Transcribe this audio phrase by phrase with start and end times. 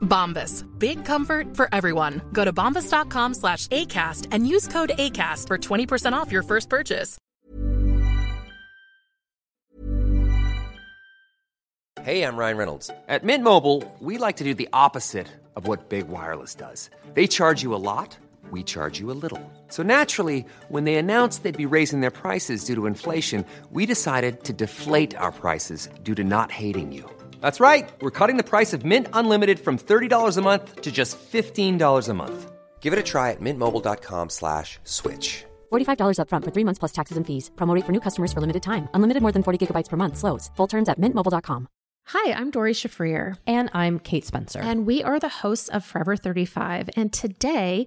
[0.00, 0.66] Bombas.
[0.78, 2.20] Big comfort for everyone.
[2.32, 7.16] Go to bombas.com slash ACAST and use code ACAST for 20% off your first purchase.
[12.02, 12.90] Hey, I'm Ryan Reynolds.
[13.08, 16.88] At Mint Mobile, we like to do the opposite of what Big Wireless does.
[17.12, 18.16] They charge you a lot,
[18.50, 19.52] we charge you a little.
[19.68, 24.44] So naturally, when they announced they'd be raising their prices due to inflation, we decided
[24.44, 27.04] to deflate our prices due to not hating you.
[27.40, 27.90] That's right.
[28.00, 32.14] We're cutting the price of Mint Unlimited from $30 a month to just $15 a
[32.14, 32.50] month.
[32.80, 35.44] Give it a try at mintmobile.com slash switch.
[35.70, 37.50] $45 upfront for three months plus taxes and fees.
[37.56, 38.88] Promo rate for new customers for limited time.
[38.94, 40.16] Unlimited more than 40 gigabytes per month.
[40.16, 40.50] Slows.
[40.56, 41.68] Full terms at mintmobile.com.
[42.08, 43.36] Hi, I'm Dori Shafrir.
[43.46, 44.60] And I'm Kate Spencer.
[44.60, 46.90] And we are the hosts of Forever 35.
[46.96, 47.86] And today,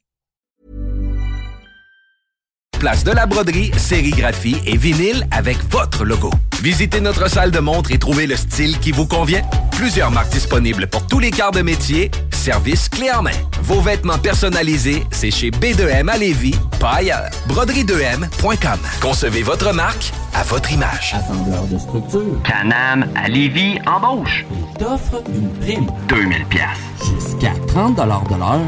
[2.81, 6.31] Place de la broderie, sérigraphie et vinyle avec votre logo.
[6.63, 9.43] Visitez notre salle de montre et trouvez le style qui vous convient.
[9.69, 12.09] Plusieurs marques disponibles pour tous les quarts de métier.
[12.31, 13.37] Service clé en main.
[13.61, 17.29] Vos vêtements personnalisés, c'est chez B2M à Lévis, pas ailleurs.
[17.49, 18.79] Broderie2M.com.
[18.99, 21.13] Concevez votre marque à votre image.
[21.13, 22.41] Assembleur de structure.
[22.43, 24.43] Canam à Lévis embauche.
[24.79, 25.85] T'offre une prime.
[26.07, 26.65] 2000 pièces.
[26.97, 28.01] Jusqu'à 30 de
[28.39, 28.61] l'heure.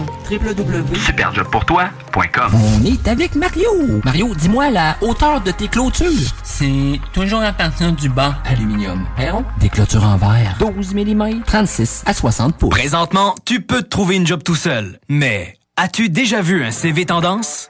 [2.16, 3.72] On est avec Mario.
[4.04, 6.12] Mario, dis-moi la hauteur de tes clôtures?
[6.44, 8.36] C'est toujours à partir du bas.
[8.46, 9.08] Aluminium.
[9.18, 9.44] Perron?
[9.60, 10.56] Des clôtures en verre.
[10.60, 11.42] 12 mm.
[11.44, 12.70] 36 à 60 pouces.
[12.70, 15.00] Présentement, tu peux te trouver une job tout seul.
[15.10, 17.70] Mais as-tu déjà vu un CV tendance?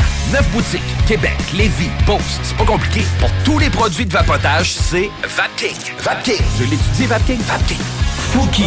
[0.31, 3.01] Neuf boutiques, Québec, Lévis, Beauce, c'est pas compliqué.
[3.19, 5.75] Pour tous les produits de vapotage, c'est Vapking.
[5.99, 7.77] Vapking, je l'étudie, Vapking, Vapking.
[8.31, 8.63] Fouki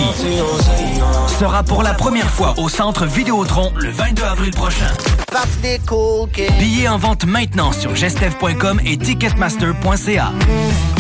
[1.38, 4.90] sera pour la première fois au Centre Vidéotron le 22 avril prochain.
[6.58, 10.32] Billets en vente maintenant sur gestev.com et ticketmaster.ca.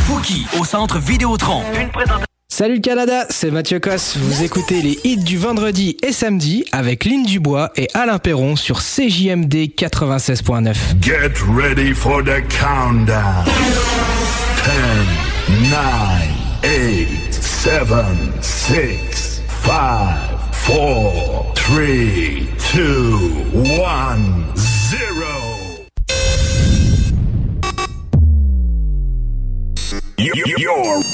[0.06, 1.62] Fouki au Centre Vidéotron.
[1.78, 4.16] Une présentation Salut le Canada, c'est Mathieu Cosse.
[4.16, 8.78] Vous écoutez les hits du vendredi et samedi avec Lynn Dubois et Alain Perron sur
[8.78, 10.76] CJMD 96.9.
[11.02, 13.44] Get ready for the countdown.
[15.48, 15.80] 10, 9,
[16.62, 17.82] 8, 7,
[18.40, 19.74] 6, 5,
[20.64, 21.74] 4, 3,
[22.72, 22.84] 2,
[23.64, 24.16] 1,
[24.54, 25.44] 0.
[30.16, 31.13] You're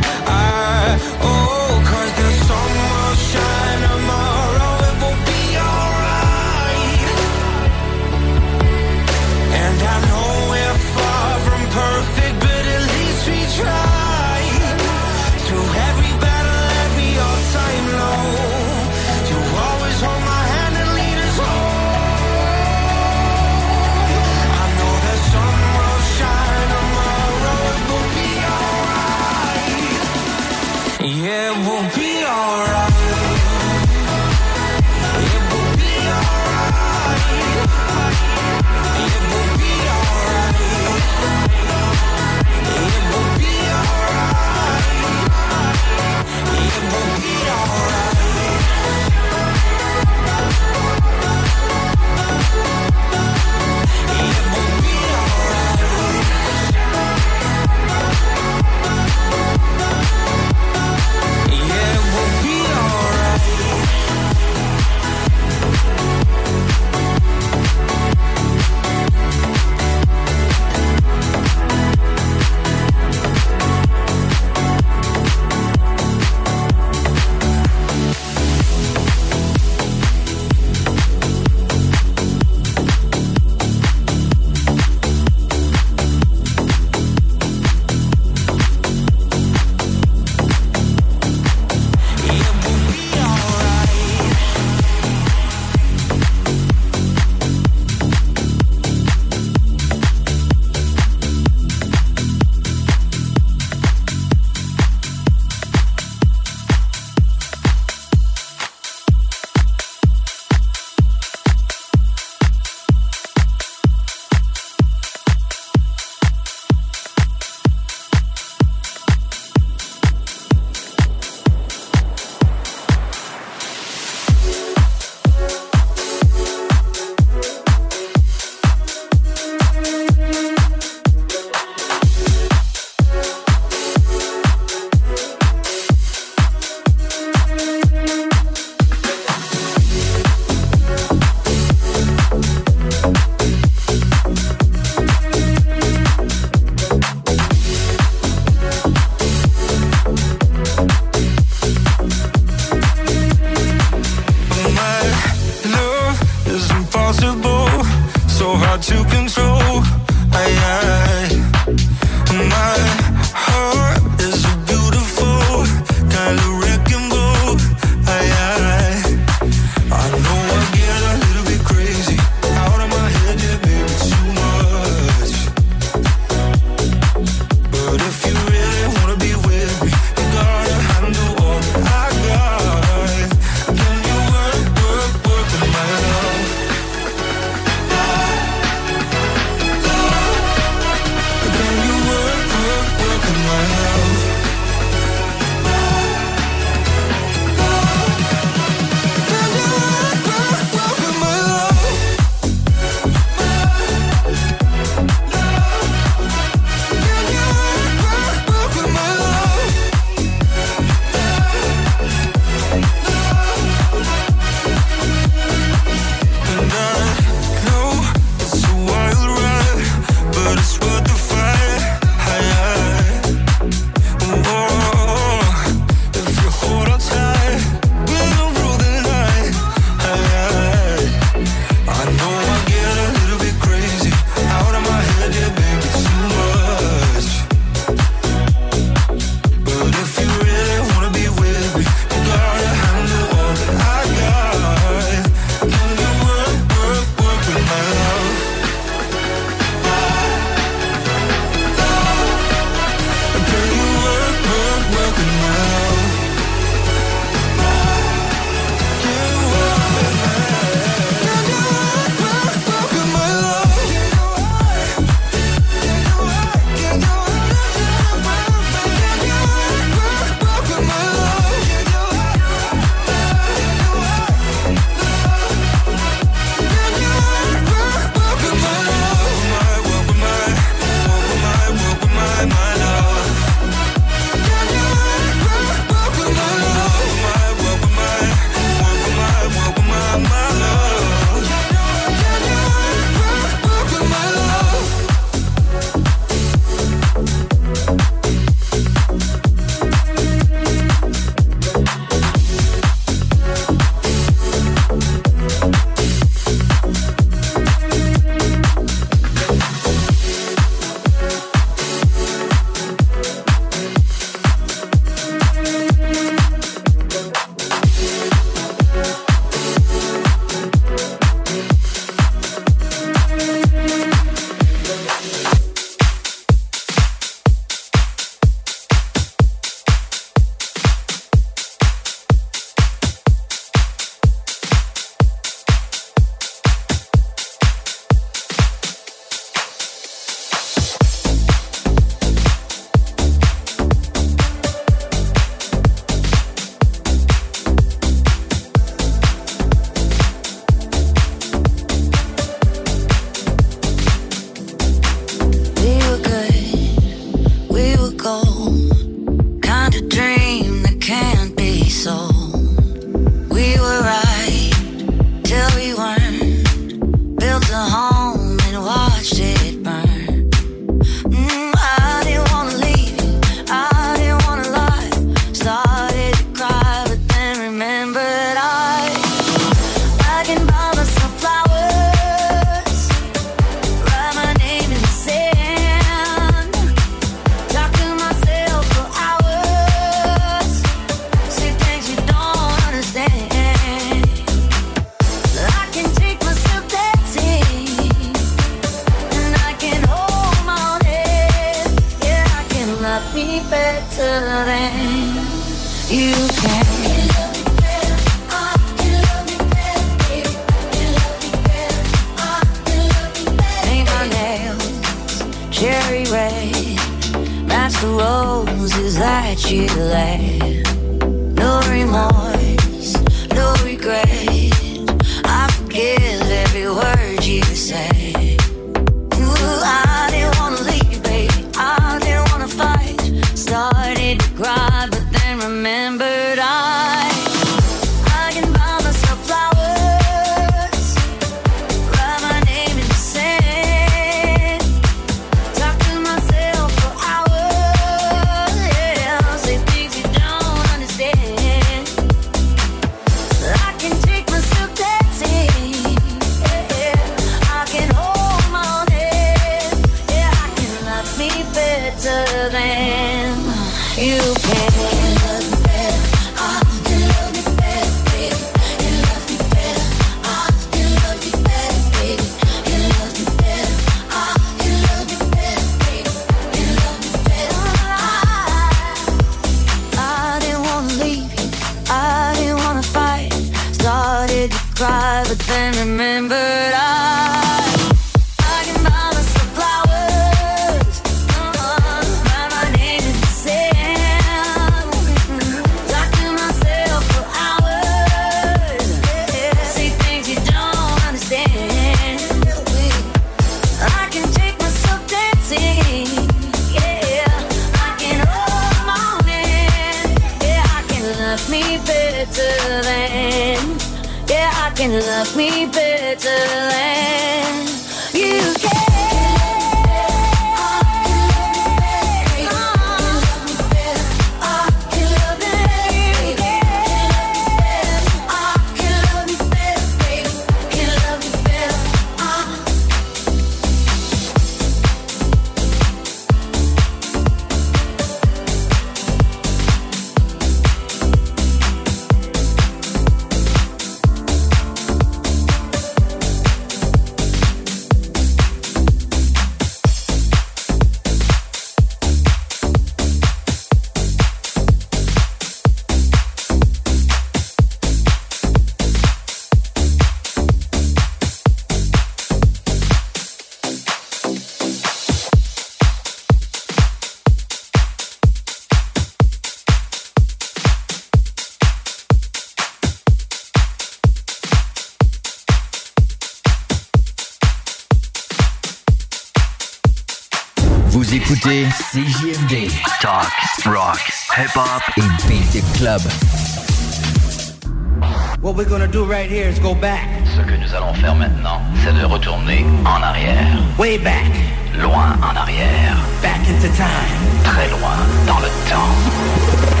[590.45, 593.77] Ce que nous allons faire maintenant, c'est de retourner en arrière.
[593.97, 594.51] Way back.
[594.99, 596.17] Loin en arrière.
[596.41, 597.63] Back into time.
[597.63, 600.00] Très loin dans le temps.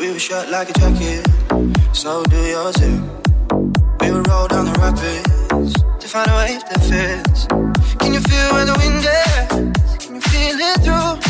[0.00, 1.26] We were shot like a jacket,
[1.92, 3.02] so do yours too.
[4.00, 7.46] We would roll down the rapids to find a wave that fits.
[7.98, 9.98] Can you feel where the wind is?
[9.98, 11.29] Can you feel it through?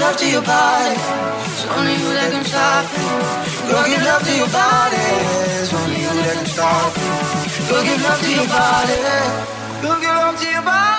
[0.00, 0.96] love to your body.
[0.96, 3.70] It's only you that can stop it.
[3.70, 5.04] Girl, give love to your body.
[5.60, 7.68] It's only you that can stop it.
[7.68, 8.96] Girl, give love to your body.
[9.82, 10.89] Girl, give love to your body.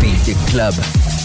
[0.00, 1.21] Hip-hop et beat club.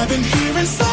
[0.00, 0.87] I've been hearing songs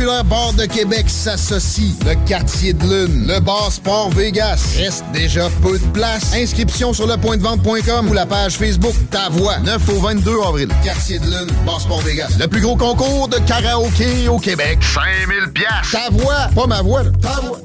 [0.00, 1.94] Populaires bars de Québec s'associent.
[2.06, 4.58] Le Quartier de Lune, le bar Sport Vegas.
[4.78, 6.32] Reste déjà peu de place.
[6.32, 9.58] Inscription sur lepointdevente.com ou la page Facebook Ta Voix.
[9.58, 10.68] 9 au 22 avril.
[10.82, 12.30] Quartier de Lune, bar Sport Vegas.
[12.38, 14.78] Le plus gros concours de karaoké au Québec.
[14.82, 15.90] 5000 pièces.
[15.92, 17.02] Ta voix, pas ma voix.
[17.02, 17.10] là.
[17.20, 17.58] Ta voix.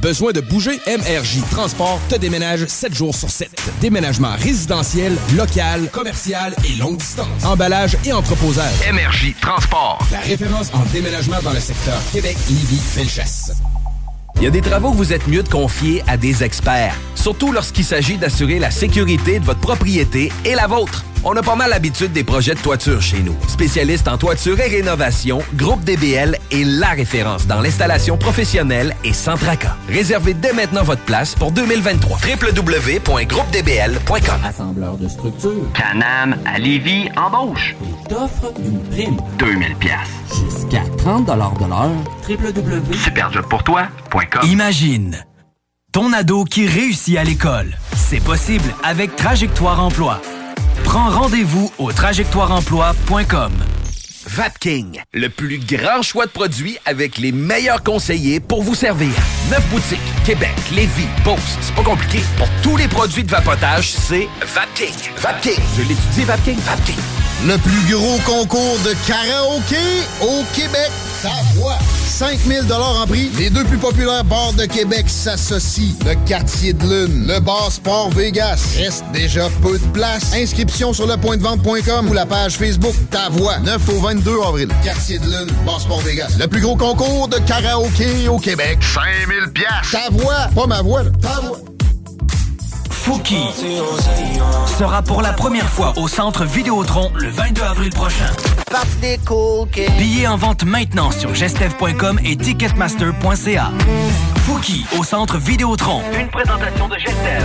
[0.00, 0.80] Besoin de bouger?
[0.86, 3.51] MRJ Transport te déménage 7 jours sur 7.
[3.82, 7.44] Déménagement résidentiel, local, commercial et longue distance.
[7.44, 8.72] Emballage et entreposage.
[8.92, 9.98] MRJ Transport.
[10.12, 13.50] La référence en déménagement dans le secteur Québec, Lévis, Felchasse.
[14.36, 17.50] Il y a des travaux que vous êtes mieux de confier à des experts, surtout
[17.50, 21.01] lorsqu'il s'agit d'assurer la sécurité de votre propriété et la vôtre.
[21.24, 23.36] On a pas mal l'habitude des projets de toiture chez nous.
[23.46, 29.36] Spécialiste en toiture et rénovation, Groupe DBL est la référence dans l'installation professionnelle et sans
[29.36, 29.76] tracas.
[29.88, 32.18] Réservez dès maintenant votre place pour 2023.
[32.18, 35.72] www.groupedbl.com Assembleur de structure.
[35.74, 37.76] Canam à Lévis embauche.
[38.08, 39.16] T'offre une prime.
[39.38, 39.94] 2000 pièces.
[40.28, 41.90] Jusqu'à 30 de l'heure.
[42.28, 42.96] www.
[42.96, 45.24] Superjobpourtoi.com Imagine
[45.92, 47.76] ton ado qui réussit à l'école.
[47.94, 50.20] C'est possible avec Trajectoire Emploi.
[50.84, 53.52] Prends rendez-vous au trajectoireemploi.com.
[54.26, 59.10] Vapking, le plus grand choix de produits avec les meilleurs conseillers pour vous servir.
[59.50, 61.58] Neuf boutiques, Québec, Lévis, Beauce.
[61.60, 62.20] C'est pas compliqué.
[62.36, 64.94] Pour tous les produits de vapotage, c'est Vapking.
[65.16, 65.58] Vapking.
[65.76, 66.58] Je l'étudie, Vapking.
[66.60, 66.96] Vapking.
[67.46, 70.90] Le plus gros concours de karaoké au Québec.
[71.22, 71.78] Ta voix.
[72.22, 73.30] 5000 en prix.
[73.36, 75.96] Les deux plus populaires bars de Québec s'associent.
[76.06, 78.76] Le quartier de lune, le bar Sport Vegas.
[78.78, 80.32] Reste déjà peu de place.
[80.32, 83.58] Inscription sur lepointdevente.com ou la page Facebook Ta Voix.
[83.58, 84.68] 9 au 22 avril.
[84.84, 86.36] Quartier de lune, bar Sport Vegas.
[86.38, 88.78] Le plus gros concours de karaoké au Québec.
[88.80, 89.90] 5000 pièces.
[89.90, 91.58] Ta voix, pas ma voix, ta voix.
[92.88, 93.48] Fouki
[94.78, 98.30] sera pour la première fois au centre Vidéotron le 22 avril prochain.
[99.98, 103.70] Billets en vente maintenant sur gestev.com et ticketmaster.ca.
[104.46, 106.00] Fouki au centre Vidéotron.
[106.18, 107.42] Une présentation de Gestev.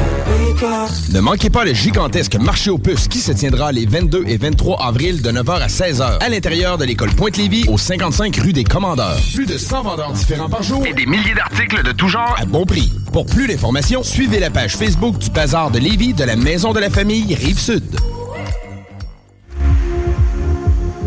[1.13, 4.81] Ne manquez pas le gigantesque marché aux puces qui se tiendra les 22 et 23
[4.83, 9.19] avril de 9h à 16h à l'intérieur de l'école Pointe-Lévis au 55 rue des Commandeurs.
[9.35, 12.45] Plus de 100 vendeurs différents par jour et des milliers d'articles de tout genre à
[12.45, 12.91] bon prix.
[13.11, 16.79] Pour plus d'informations, suivez la page Facebook du Bazar de Lévis de la Maison de
[16.79, 17.83] la Famille Rive-Sud.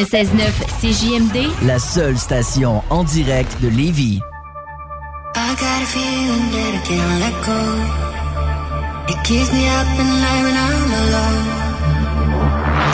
[0.00, 4.20] 96.9 CJMD, la seule station en direct de Lévis.
[5.36, 7.60] I got a feeling that I can't let go.
[9.12, 11.44] It keeps me up at night when I'm alone.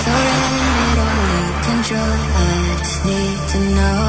[0.02, 2.18] Throwing it all in control.
[2.34, 4.02] I just need to know.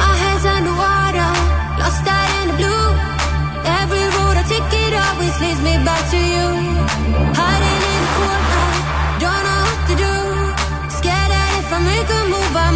[0.00, 1.30] My head's underwater,
[1.76, 2.88] lost out in the blue.
[3.68, 6.71] Every road I take, it always leads me back to you.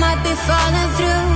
[0.01, 1.36] might be falling through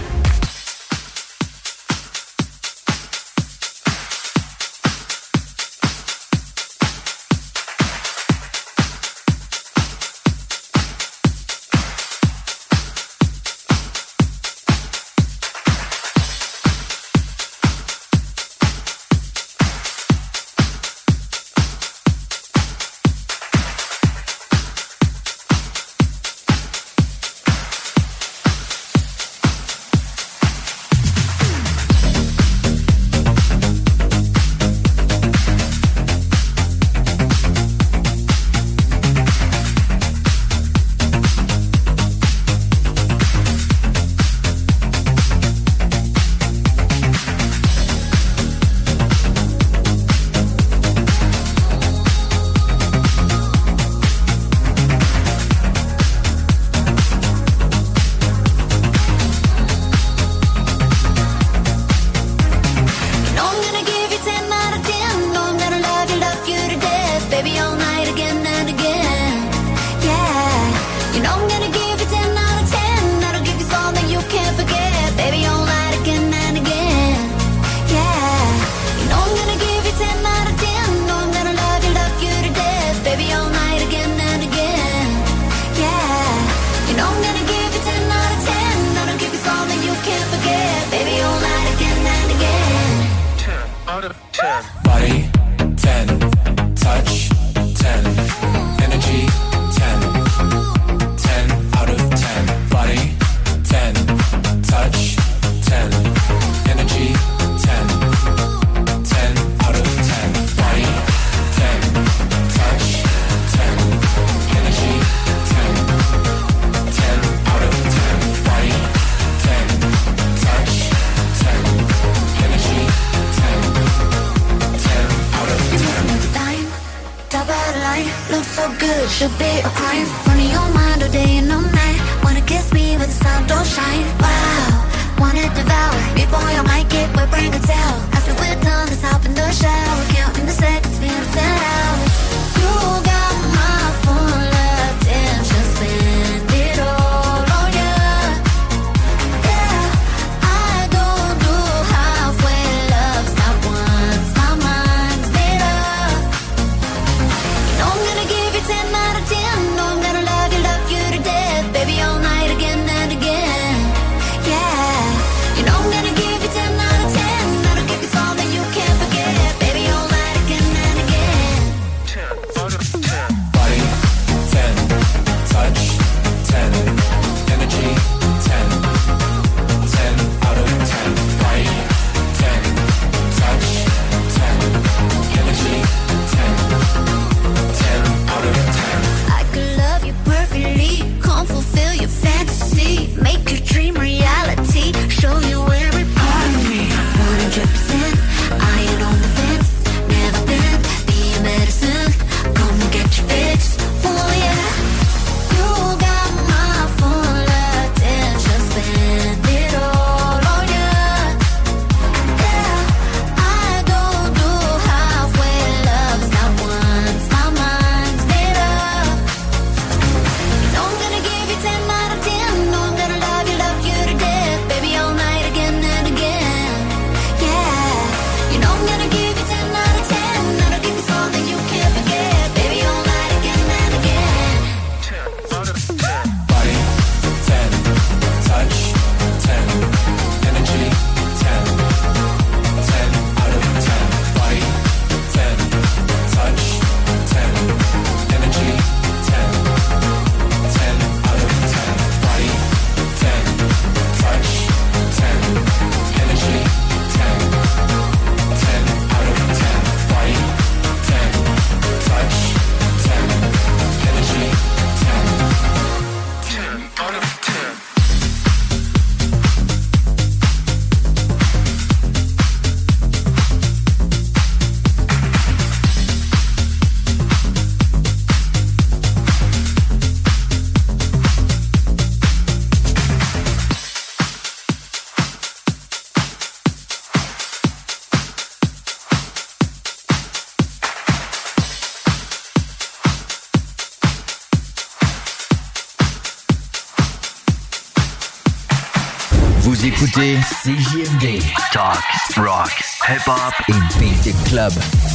[303.11, 305.10] rock, hip-hop et beat club.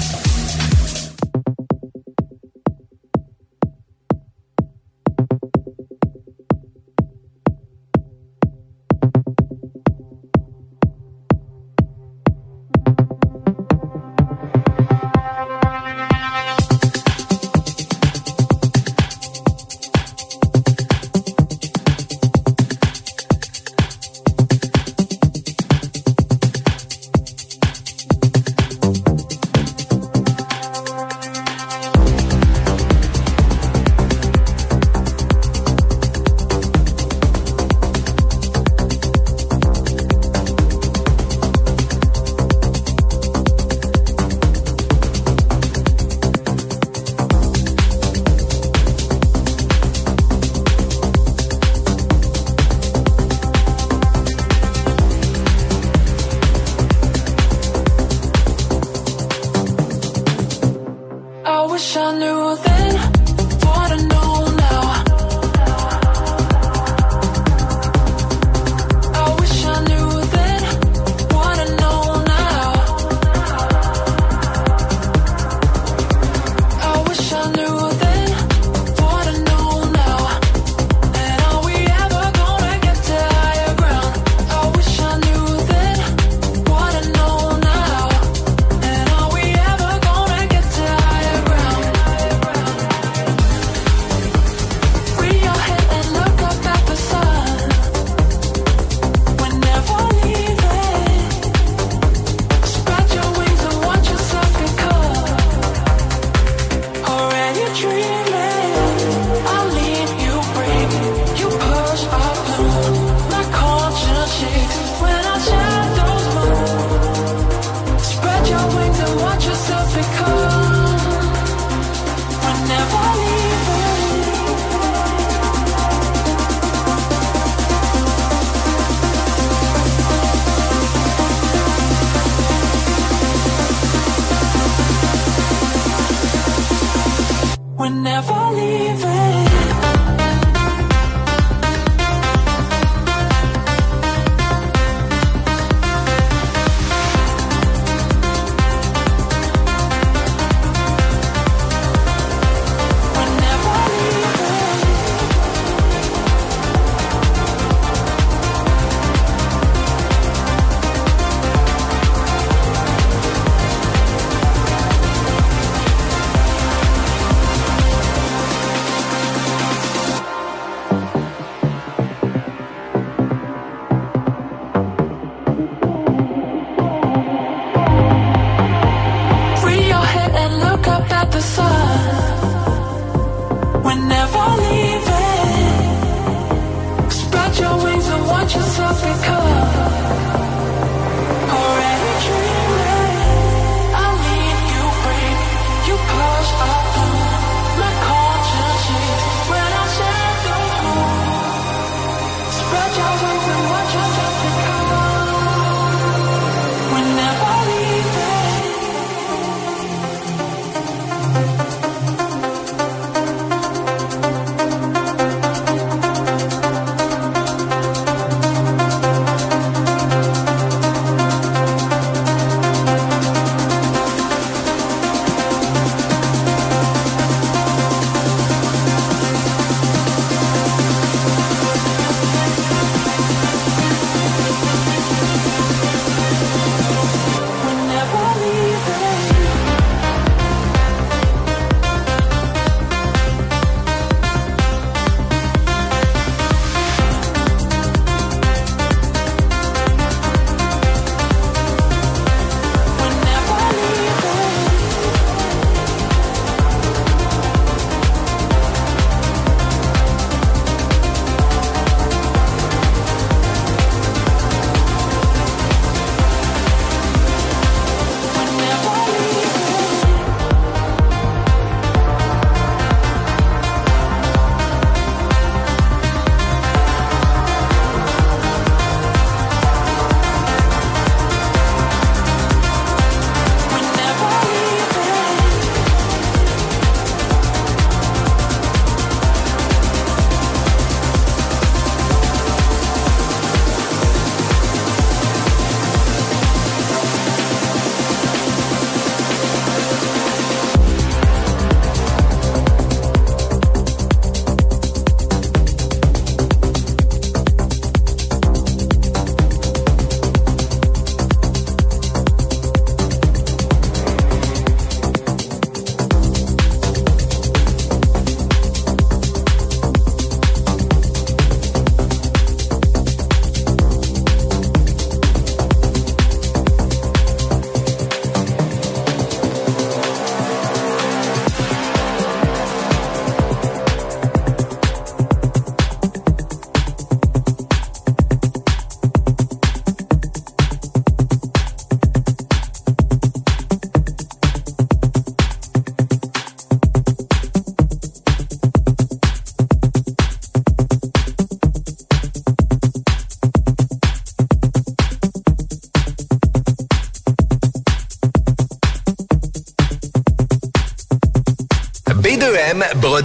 [187.11, 189.66] Spread your wings and watch yourself become.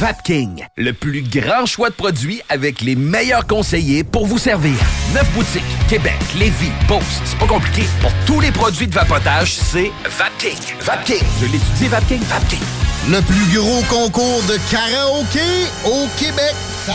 [0.00, 4.72] Vapking, le plus grand choix de produits avec les meilleurs conseillers pour vous servir.
[5.12, 7.82] Neuf boutiques, Québec, Lévis, Beauce, c'est pas compliqué.
[8.00, 10.56] Pour tous les produits de vapotage, c'est Vapking.
[10.80, 11.22] Vapking.
[11.42, 12.22] Je l'étudie, Vapking.
[12.22, 12.58] Vapking.
[13.10, 16.54] Le plus gros concours de karaoké au Québec.
[16.86, 16.94] Ta.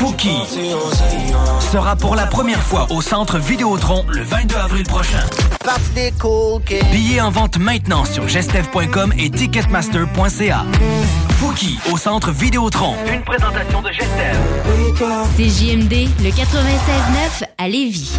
[0.00, 0.30] Fouki
[1.60, 5.20] sera pour la première fois au Centre Vidéotron le 22 avril prochain.
[6.90, 10.64] Billets en vente maintenant sur gestev.com et ticketmaster.ca.
[11.38, 12.94] Fouki au Centre Vidéotron.
[13.12, 14.38] Une présentation de Gestev.
[15.36, 18.18] CJMD, le 96.9 à Lévis.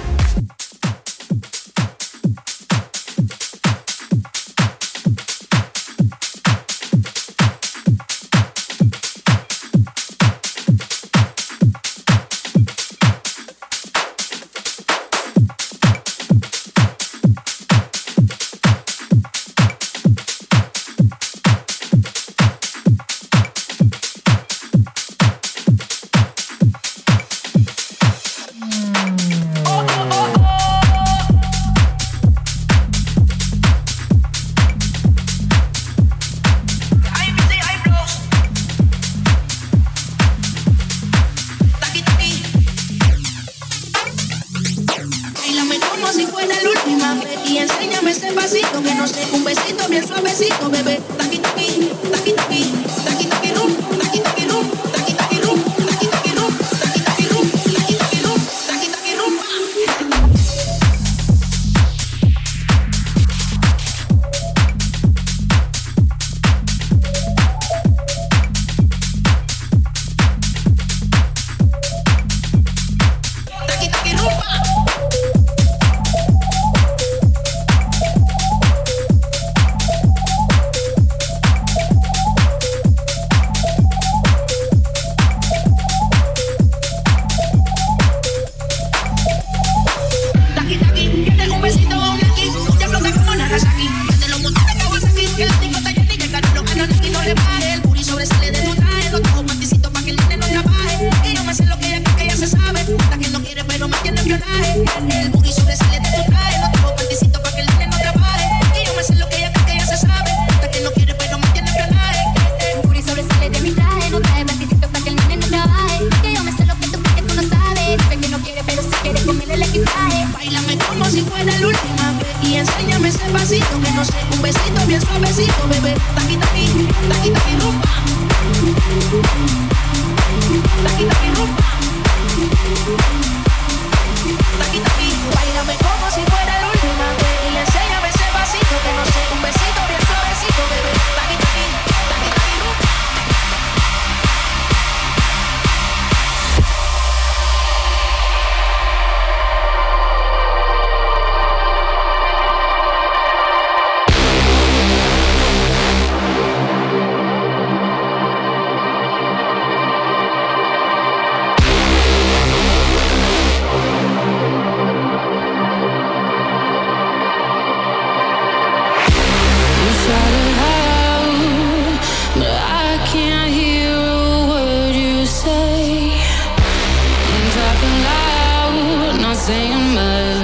[179.93, 180.40] summer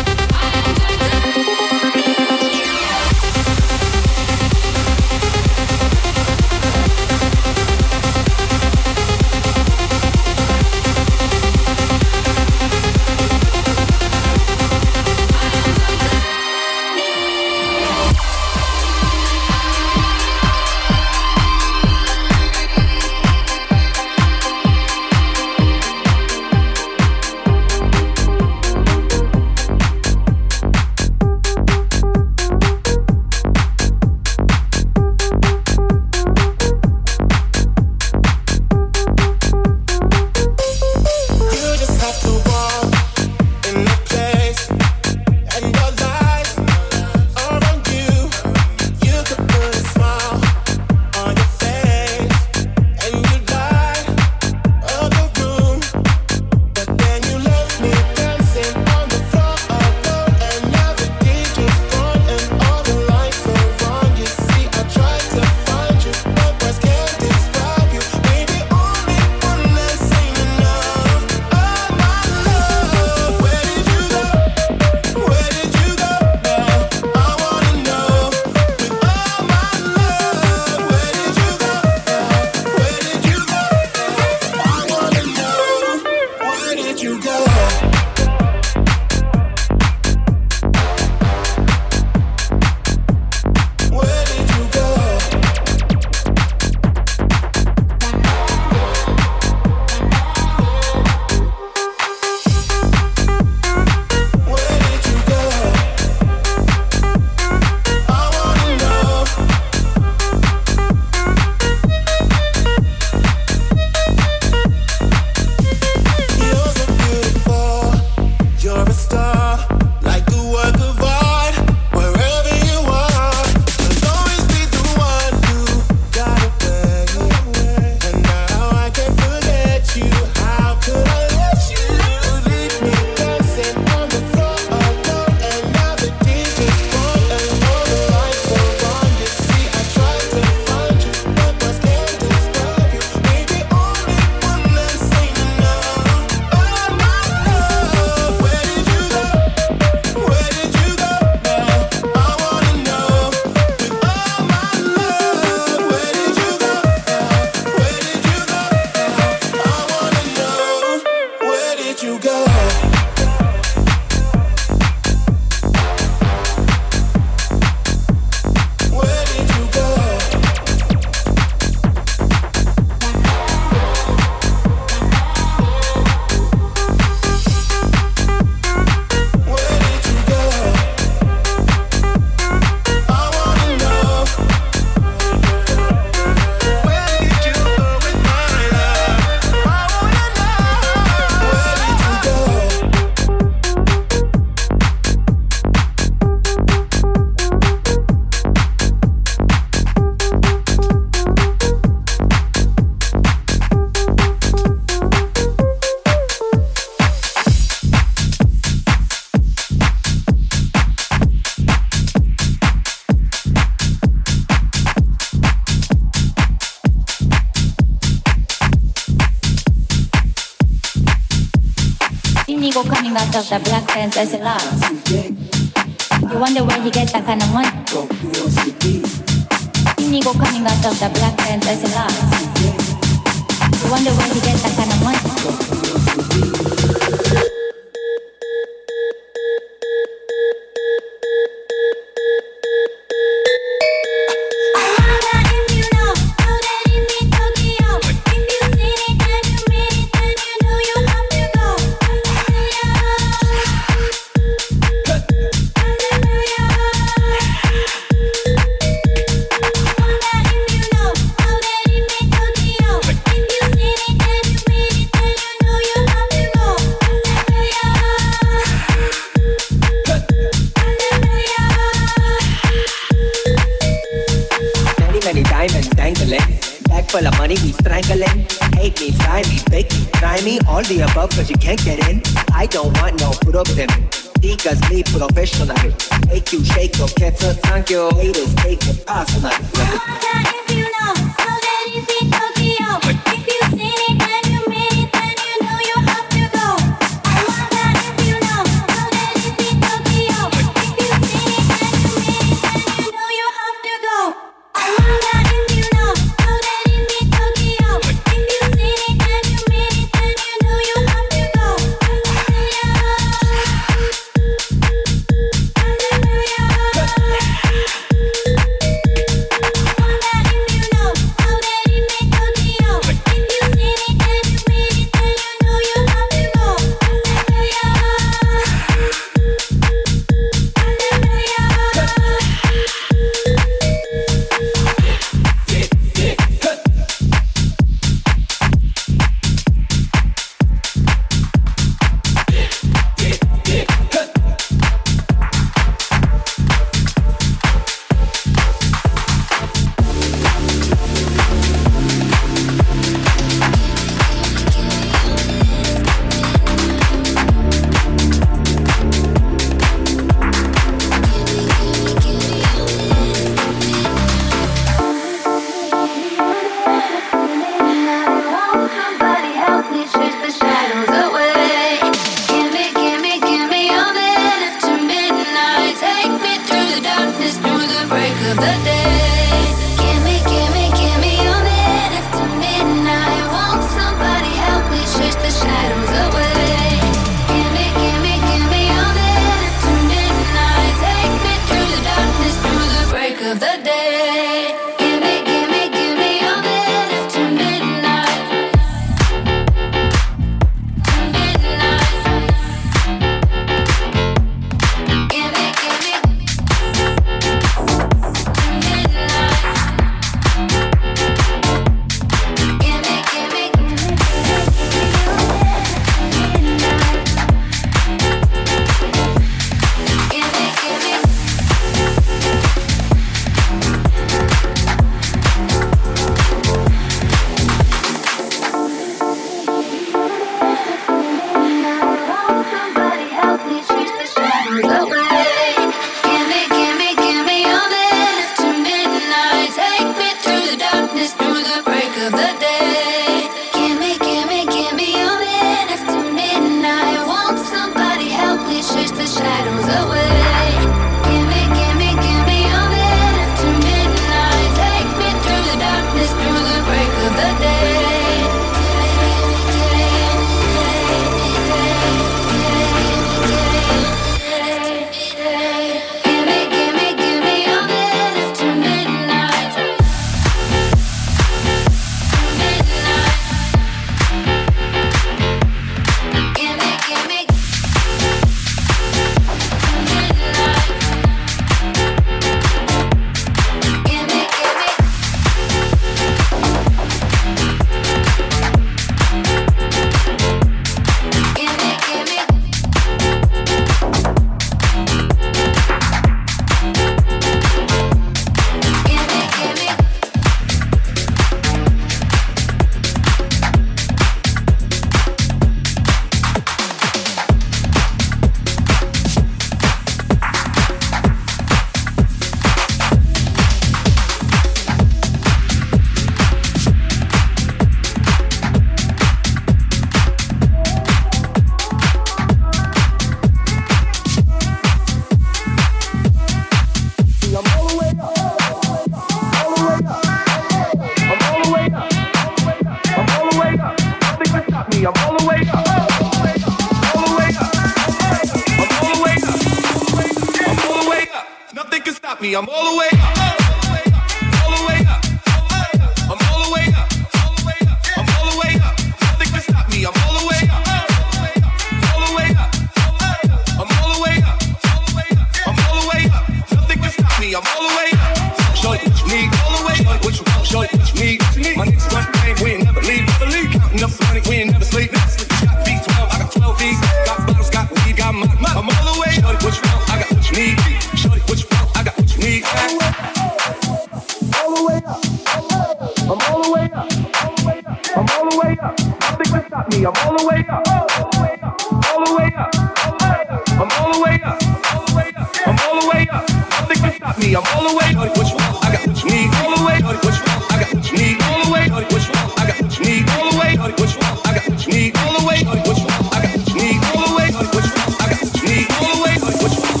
[598.63, 598.87] need.
[598.91, 599.35] All the way.
[599.39, 599.61] What you want?
[599.61, 600.00] I got what you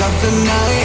[0.00, 0.77] of the night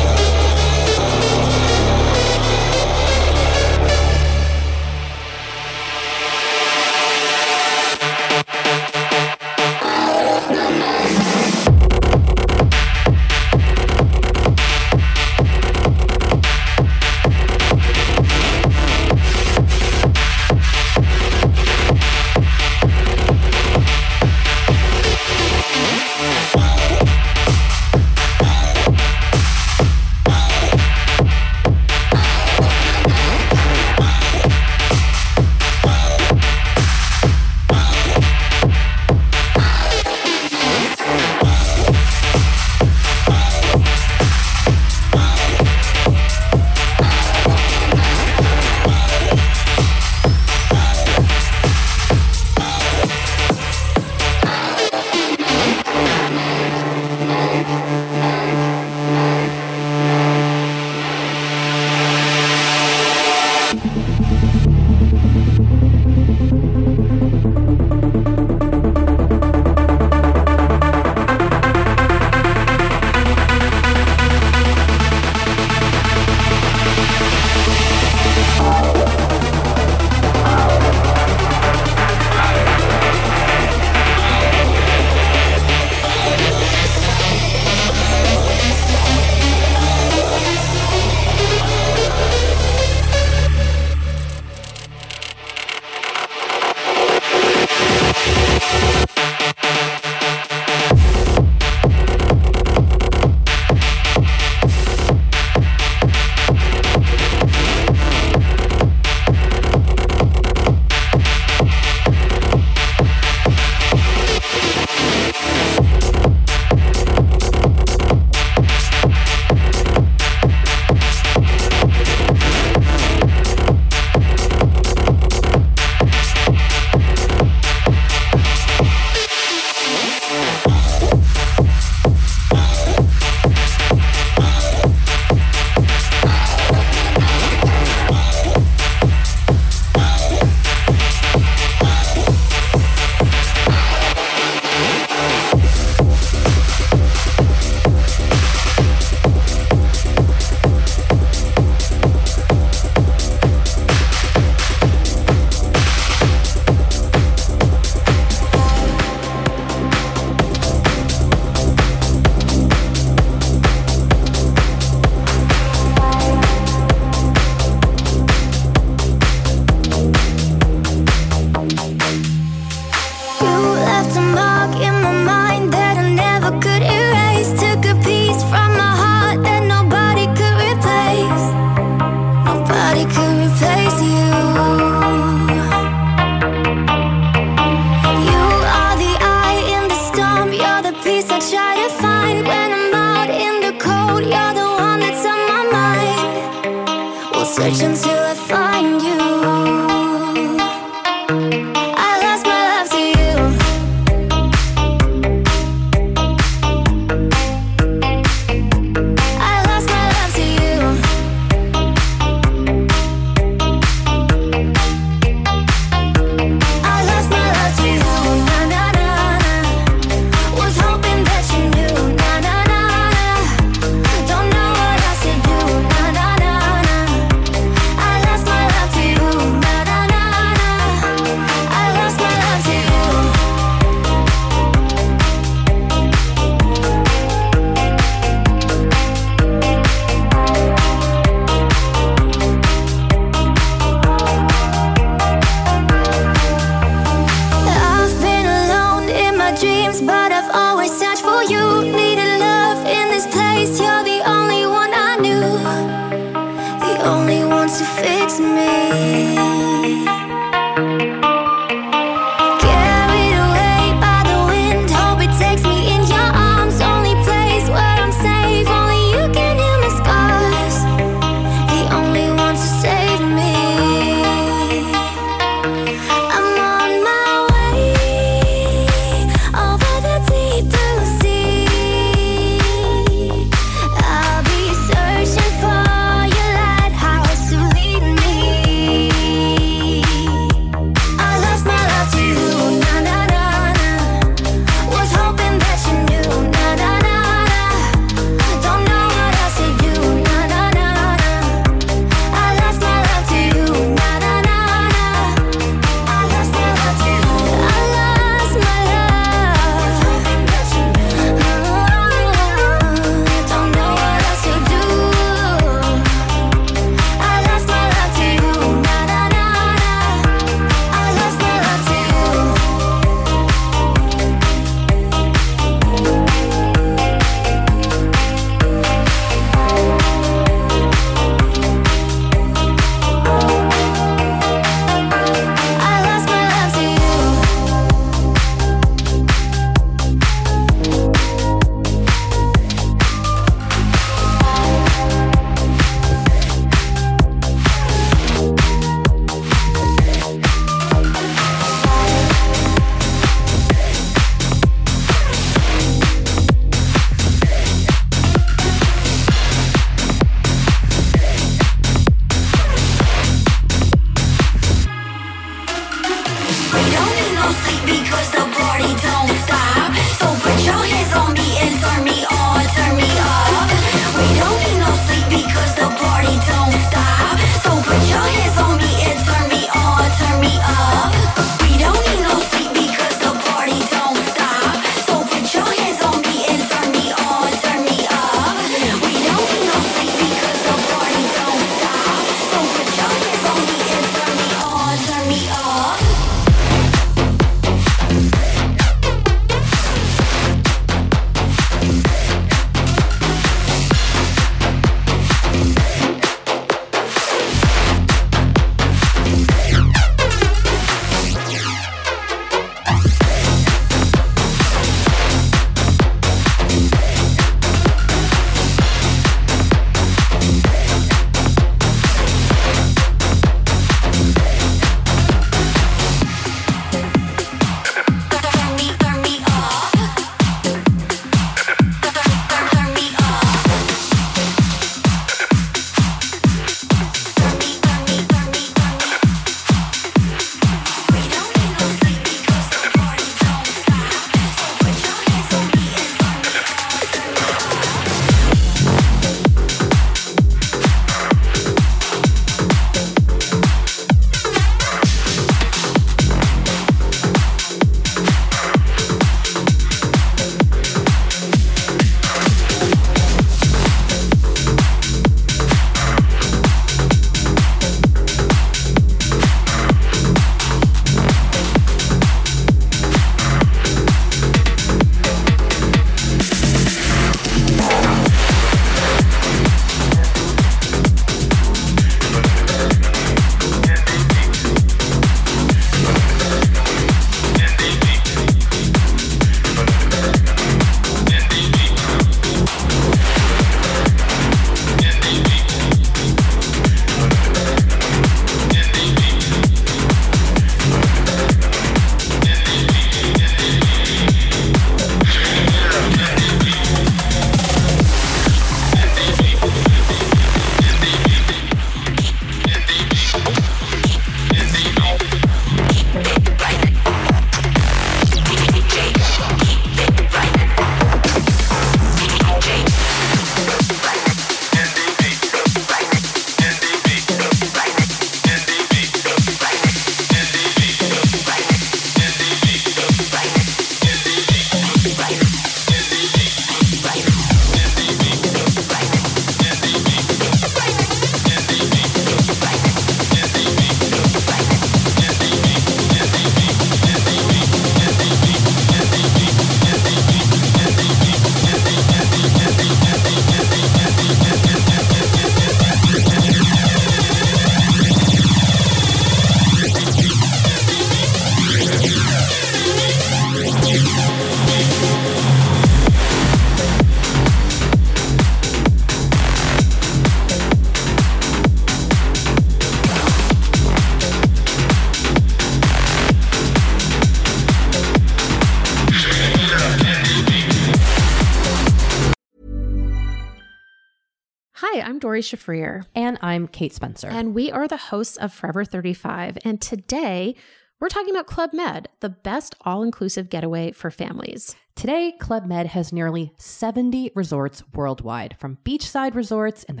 [585.41, 586.05] Hi, I'm Dory Shafrier.
[586.13, 587.27] And I'm Kate Spencer.
[587.27, 589.57] And we are the hosts of Forever 35.
[589.65, 590.55] And today,
[590.99, 594.75] we're talking about Club Med, the best all inclusive getaway for families.
[594.95, 600.00] Today, Club Med has nearly 70 resorts worldwide, from beachside resorts in the